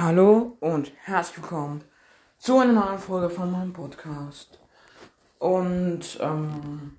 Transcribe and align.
Hallo 0.00 0.56
und 0.60 0.92
herzlich 1.02 1.38
willkommen 1.38 1.82
zu 2.38 2.60
einer 2.60 2.72
neuen 2.72 3.00
Folge 3.00 3.30
von 3.30 3.50
meinem 3.50 3.72
Podcast. 3.72 4.60
Und 5.40 6.20
ähm, 6.20 6.98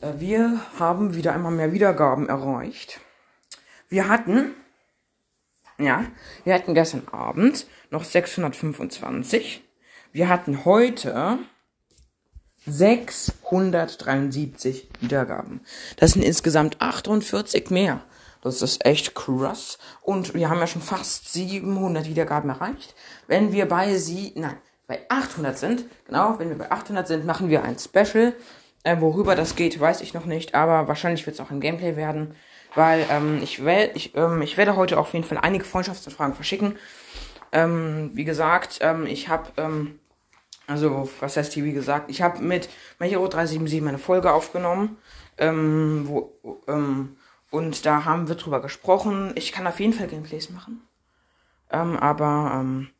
äh, 0.00 0.14
wir 0.18 0.60
haben 0.80 1.14
wieder 1.14 1.34
einmal 1.34 1.52
mehr 1.52 1.72
Wiedergaben 1.72 2.28
erreicht. 2.28 2.98
Wir 3.88 4.08
hatten, 4.08 4.56
ja, 5.78 6.04
wir 6.42 6.54
hatten 6.54 6.74
gestern 6.74 7.06
Abend 7.12 7.68
noch 7.90 8.02
625. 8.02 9.62
Wir 10.10 10.28
hatten 10.28 10.64
heute 10.64 11.38
673 12.66 14.88
Wiedergaben. 14.98 15.60
Das 15.96 16.14
sind 16.14 16.22
insgesamt 16.22 16.80
48 16.80 17.70
mehr. 17.70 18.02
Das 18.42 18.62
ist 18.62 18.84
echt 18.86 19.14
krass. 19.14 19.78
Und 20.02 20.34
wir 20.34 20.48
haben 20.48 20.60
ja 20.60 20.66
schon 20.66 20.82
fast 20.82 21.32
700 21.32 22.06
Wiedergaben 22.06 22.50
erreicht. 22.50 22.94
Wenn 23.26 23.52
wir 23.52 23.66
bei 23.66 23.96
sie, 23.96 24.32
nein, 24.36 24.56
bei 24.86 25.00
800 25.08 25.58
sind, 25.58 25.84
genau, 26.06 26.38
wenn 26.38 26.48
wir 26.48 26.58
bei 26.58 26.70
800 26.70 27.06
sind, 27.06 27.26
machen 27.26 27.48
wir 27.48 27.62
ein 27.62 27.78
Special. 27.78 28.34
Äh, 28.84 29.00
worüber 29.00 29.34
das 29.34 29.56
geht, 29.56 29.78
weiß 29.78 30.00
ich 30.00 30.14
noch 30.14 30.24
nicht, 30.24 30.54
aber 30.54 30.88
wahrscheinlich 30.88 31.26
wird 31.26 31.34
es 31.34 31.40
auch 31.40 31.50
ein 31.50 31.60
Gameplay 31.60 31.96
werden, 31.96 32.34
weil 32.74 33.04
ähm, 33.10 33.40
ich, 33.42 33.64
werd, 33.64 33.96
ich, 33.96 34.14
ähm, 34.14 34.40
ich 34.40 34.56
werde 34.56 34.76
heute 34.76 34.98
auf 34.98 35.12
jeden 35.12 35.24
Fall 35.24 35.38
einige 35.38 35.64
Freundschaftsanfragen 35.64 36.34
verschicken. 36.34 36.78
Ähm, 37.50 38.12
wie 38.14 38.24
gesagt, 38.24 38.78
ähm, 38.80 39.06
ich 39.06 39.28
habe, 39.28 39.50
ähm, 39.56 39.98
also 40.66 41.08
was 41.20 41.36
heißt 41.36 41.52
hier 41.54 41.64
wie 41.64 41.72
gesagt, 41.72 42.10
ich 42.10 42.22
habe 42.22 42.40
mit 42.40 42.68
Majero 42.98 43.26
377 43.26 43.86
eine 43.86 43.98
Folge 43.98 44.32
aufgenommen, 44.32 44.96
ähm, 45.38 46.04
wo, 46.06 46.32
ähm, 46.68 47.16
und 47.50 47.86
da 47.86 48.04
haben 48.04 48.28
wir 48.28 48.34
drüber 48.34 48.60
gesprochen. 48.60 49.32
Ich 49.34 49.52
kann 49.52 49.66
auf 49.66 49.80
jeden 49.80 49.92
Fall 49.92 50.08
Gameplays 50.08 50.50
machen. 50.50 50.82
Ähm, 51.70 51.96
aber, 51.96 52.52
ähm, 52.54 52.90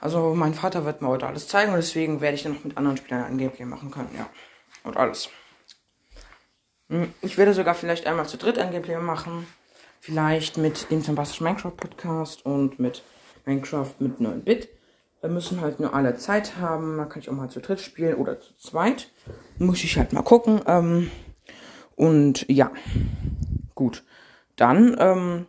also 0.00 0.34
mein 0.34 0.54
Vater 0.54 0.84
wird 0.84 1.02
mir 1.02 1.08
heute 1.08 1.26
alles 1.26 1.48
zeigen 1.48 1.72
und 1.72 1.78
deswegen 1.78 2.20
werde 2.20 2.36
ich 2.36 2.42
dann 2.42 2.54
noch 2.54 2.64
mit 2.64 2.76
anderen 2.76 2.96
Spielern 2.96 3.24
ein 3.24 3.38
Gameplay 3.38 3.64
machen 3.64 3.90
können, 3.90 4.10
ja. 4.16 4.28
Und 4.84 4.96
alles. 4.96 5.30
Hm, 6.88 7.12
ich 7.22 7.36
werde 7.38 7.54
sogar 7.54 7.74
vielleicht 7.74 8.06
einmal 8.06 8.28
zu 8.28 8.36
dritt 8.36 8.58
ein 8.58 8.70
Gameplay 8.70 8.98
machen. 8.98 9.46
Vielleicht 10.00 10.56
mit 10.56 10.90
dem 10.90 11.02
Sebastian 11.02 11.44
Minecraft 11.44 11.76
Podcast 11.76 12.46
und 12.46 12.78
mit 12.78 13.02
Minecraft 13.44 13.92
mit 13.98 14.20
9-Bit. 14.20 14.68
Da 15.20 15.28
müssen 15.28 15.60
halt 15.60 15.80
nur 15.80 15.94
alle 15.94 16.16
Zeit 16.16 16.58
haben. 16.58 16.98
Da 16.98 17.06
kann 17.06 17.20
ich 17.20 17.28
auch 17.28 17.34
mal 17.34 17.48
zu 17.48 17.60
dritt 17.60 17.80
spielen 17.80 18.14
oder 18.14 18.40
zu 18.40 18.54
zweit. 18.56 19.10
Muss 19.58 19.82
ich 19.82 19.96
halt 19.96 20.12
mal 20.12 20.22
gucken. 20.22 20.60
Ähm, 20.66 21.10
und 21.96 22.46
ja. 22.48 22.70
Gut. 23.76 24.02
Dann, 24.56 24.96
ähm, 24.98 25.46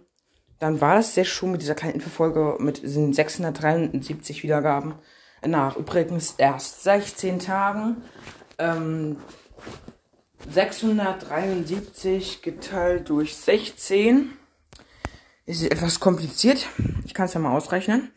dann 0.60 0.80
war 0.80 0.96
das 0.96 1.16
sehr 1.16 1.26
schon 1.26 1.52
mit 1.52 1.64
dieser 1.64 1.74
kleinen 1.74 1.96
Infofolge 1.96 2.58
mit 2.60 2.84
diesen 2.84 3.14
673 3.14 4.44
Wiedergaben. 4.44 4.94
Nach 5.44 5.76
übrigens 5.78 6.36
erst 6.38 6.84
16 6.84 7.40
Tagen. 7.40 8.04
Ähm, 8.60 9.18
673 10.52 12.44
geteilt 12.44 13.10
durch 13.10 13.36
16 13.36 14.34
ist 15.46 15.64
etwas 15.64 16.00
kompliziert. 16.00 16.68
Ich 17.06 17.14
kann 17.14 17.26
es 17.26 17.34
ja 17.34 17.40
mal 17.40 17.56
ausrechnen. 17.56 18.12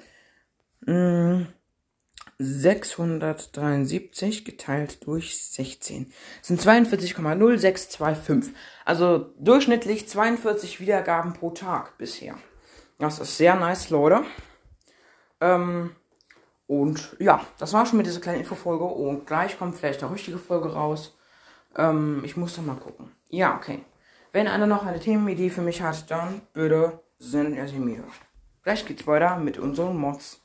673 2.42 4.46
geteilt 4.46 5.06
durch 5.06 5.38
16 5.38 6.10
das 6.38 6.48
sind 6.48 6.58
42,0625. 6.62 8.54
Also 8.86 9.34
durchschnittlich 9.38 10.08
42 10.08 10.80
Wiedergaben 10.80 11.34
pro 11.34 11.50
Tag 11.50 11.98
bisher. 11.98 12.36
Das 12.98 13.18
ist 13.18 13.36
sehr 13.36 13.56
nice, 13.56 13.90
Leute. 13.90 14.22
Ähm, 15.42 15.94
und 16.66 17.14
ja, 17.18 17.44
das 17.58 17.74
war 17.74 17.84
schon 17.84 17.98
mit 17.98 18.06
dieser 18.06 18.20
kleinen 18.20 18.40
Infofolge. 18.40 18.84
Und 18.84 19.26
gleich 19.26 19.58
kommt 19.58 19.76
vielleicht 19.76 20.02
eine 20.02 20.14
richtige 20.14 20.38
Folge 20.38 20.72
raus. 20.72 21.14
Ähm, 21.76 22.22
ich 22.24 22.38
muss 22.38 22.56
da 22.56 22.62
mal 22.62 22.76
gucken. 22.76 23.12
Ja, 23.28 23.54
okay. 23.54 23.84
Wenn 24.32 24.48
einer 24.48 24.66
noch 24.66 24.86
eine 24.86 24.98
Themenidee 24.98 25.50
für 25.50 25.60
mich 25.60 25.82
hat, 25.82 26.10
dann 26.10 26.40
bitte 26.54 27.00
sendet 27.18 27.58
er 27.58 27.68
sie 27.68 27.78
mir. 27.78 28.02
Gleich 28.62 28.86
geht's 28.86 29.06
weiter 29.06 29.36
mit 29.36 29.58
unseren 29.58 29.98
Mods. 29.98 30.40